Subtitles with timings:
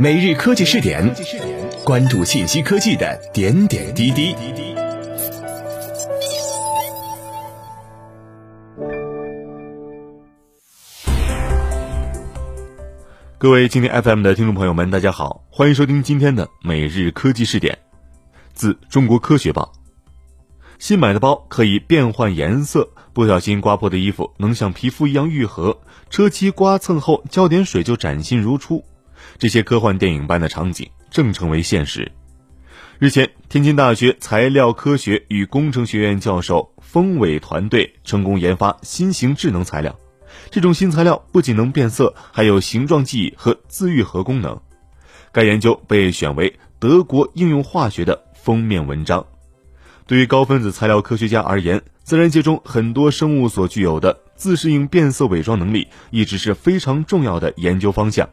[0.00, 1.12] 每日科技试点，
[1.84, 4.32] 关注信息科技的点点滴滴。
[13.38, 17.76] 各位今天 FM 的听众朋友们，大家好，欢迎收听今天的每日科技试点。
[18.52, 19.72] 自中国科学报，
[20.78, 28.84] 新买的包可以变换颜色，不小心刮破的衣服能像皮肤一样愈合，车漆刮蹭后浇点水就崭新如初。
[29.36, 32.10] 这些科幻电影般的场景正成为现实。
[32.98, 39.96] 日前，天津大学材料科学与工程学院教授封伟团队成功研发新型智能材料。
[40.50, 44.60] 这种新材料不仅能变色，还有形状记忆和自愈合功能。
[45.30, 49.26] 该研究被选为德国应用化学的封面文章。
[50.06, 58.28] 对于高分子材料科学家而言，自然界中很多生物所具有的自适应变色伪装能力，一直是非常重要的研究方向。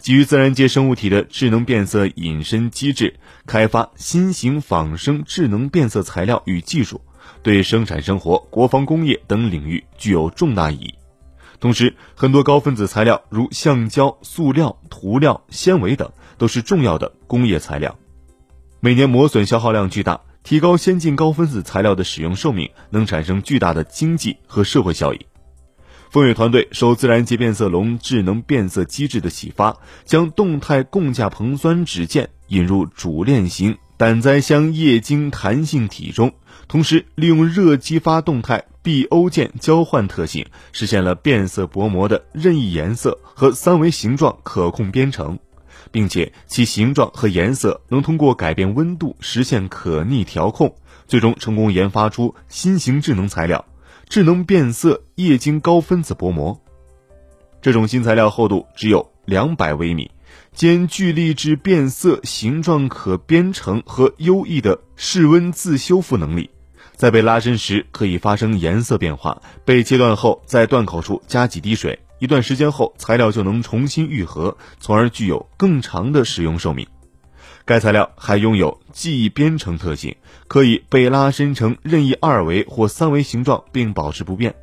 [0.00, 3.14] 基于自然界生物体的智能变色隐身机制，
[3.46, 7.00] 开发新型仿生智能变色材料与技术，
[7.42, 10.94] 对生产生活、国防工业等领域具有重大意义。
[11.60, 17.98] 同时，很多高分子材料如橡胶、塑料、涂料、纤维等，都是重要的工业材料，
[18.80, 20.20] 每年磨损消耗量巨大。
[20.44, 25.26] 提高先进高分子材料的使用寿命，能产生巨大的经济和社会效益。
[26.10, 36.32] 风雨团队受自然界变色龙智能变色机制的启发，将动态共价硼酸酯键引入主链型胆载箱液晶弹性体中，
[36.66, 45.38] 同时利用热激发动态 BO 键交换特性，实现了变色薄膜的任意颜色和三维形状可控编程，
[45.90, 50.74] 并且其形状和颜色能通过改变温度实现可逆调控，
[51.06, 53.62] 最终成功研发出新型智能材料。
[54.08, 56.58] 智能变色液晶高分子薄膜，
[57.60, 60.10] 这种新材料厚度只有两百微米，
[60.54, 66.48] 兼具力制变色、形状可编程和优异的室温自修复能力。
[66.96, 76.88] 在被拉伸时可以发生颜色变化，被切断后在断口处加几滴水，一段时间后材料就能重新愈合，从而具有更长的使用寿命。
[77.68, 84.54] 该材料还拥有记忆编程特性，可以被拉伸成任意二维或三维形状，并保持不变。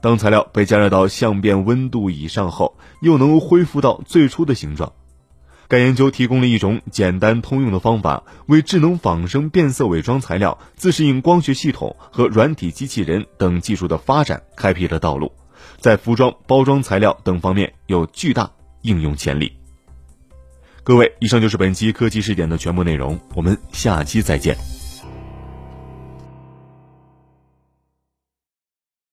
[0.00, 4.92] 当材料被加热到相变温度以上后，又能恢复到最初的形状。
[5.66, 15.32] 该研究提供了一种简单通用的方法，为智能仿生变色伪装材料、自适应光学系统和软体机器人等技术的发展开辟了道路，
[15.80, 18.48] 在服装、包装材料等方面有巨大
[18.82, 19.52] 应用潜力。
[20.86, 24.75] 各位，以上就是本期科技视点的全部内容，我们下期再见。